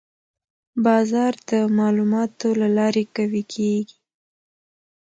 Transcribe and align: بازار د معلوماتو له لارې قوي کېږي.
بازار 0.85 1.33
د 1.49 1.51
معلوماتو 1.77 2.47
له 2.61 2.67
لارې 2.77 3.03
قوي 3.15 3.43
کېږي. 3.53 3.97